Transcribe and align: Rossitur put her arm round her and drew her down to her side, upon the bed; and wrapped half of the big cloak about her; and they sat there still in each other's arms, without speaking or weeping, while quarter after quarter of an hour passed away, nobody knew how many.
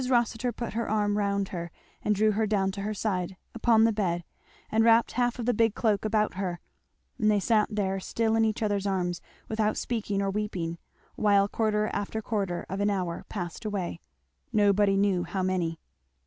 Rossitur 0.09 0.51
put 0.51 0.73
her 0.73 0.89
arm 0.89 1.15
round 1.15 1.49
her 1.49 1.69
and 2.01 2.15
drew 2.15 2.31
her 2.31 2.47
down 2.47 2.71
to 2.71 2.81
her 2.81 2.93
side, 2.95 3.37
upon 3.53 3.83
the 3.83 3.93
bed; 3.93 4.23
and 4.71 4.83
wrapped 4.83 5.11
half 5.11 5.37
of 5.37 5.45
the 5.45 5.53
big 5.53 5.75
cloak 5.75 6.05
about 6.05 6.33
her; 6.33 6.59
and 7.19 7.29
they 7.29 7.39
sat 7.39 7.67
there 7.69 7.99
still 7.99 8.35
in 8.35 8.43
each 8.43 8.63
other's 8.63 8.87
arms, 8.87 9.21
without 9.47 9.77
speaking 9.77 10.19
or 10.19 10.31
weeping, 10.31 10.79
while 11.17 11.47
quarter 11.47 11.85
after 11.93 12.19
quarter 12.19 12.65
of 12.67 12.79
an 12.79 12.89
hour 12.89 13.25
passed 13.29 13.63
away, 13.63 13.99
nobody 14.51 14.97
knew 14.97 15.23
how 15.23 15.43
many. 15.43 15.77